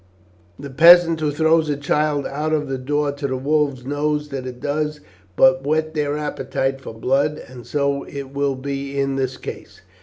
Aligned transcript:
The 0.57 0.71
peasant 0.71 1.19
who 1.19 1.29
throws 1.29 1.69
a 1.69 1.77
child 1.77 2.25
out 2.25 2.53
of 2.53 2.67
the 2.67 2.79
door 2.79 3.11
to 3.11 3.27
the 3.27 3.37
wolves 3.37 3.85
knows 3.85 4.29
that 4.29 4.47
it 4.47 4.59
does 4.59 4.99
but 5.35 5.63
whet 5.63 5.93
their 5.93 6.17
appetite 6.17 6.81
for 6.81 6.95
blood, 6.95 7.37
and 7.37 7.67
so 7.67 8.01
it 8.05 8.33
will 8.33 8.55
be 8.55 8.97
in 8.97 9.15
this 9.15 9.37
case. 9.37 9.81